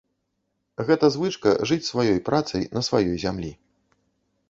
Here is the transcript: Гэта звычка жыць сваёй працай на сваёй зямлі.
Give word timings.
Гэта 0.87 1.09
звычка 1.17 1.53
жыць 1.73 1.89
сваёй 1.91 2.19
працай 2.31 2.67
на 2.79 2.87
сваёй 2.91 3.15
зямлі. 3.29 3.51